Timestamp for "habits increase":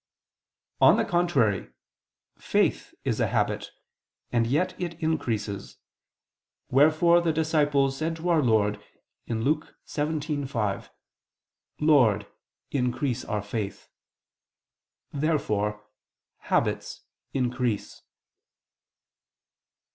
16.39-18.01